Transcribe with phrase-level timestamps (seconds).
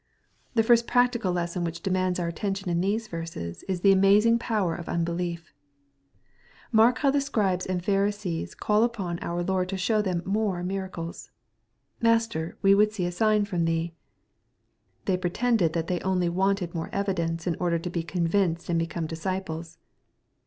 [0.55, 4.73] The first practical lesson which demands our attention in these verses, is the amazing power
[4.73, 5.53] of unbelief,
[6.71, 11.29] Mark how the Scribes and Pharisees call upon our Lord to show them more miracles,"
[12.01, 13.93] Master, we would Bee a sign from thee/'
[15.05, 19.05] They pretended that they only wanted more evidence, in order to be convinced, and become
[19.05, 19.77] disciples.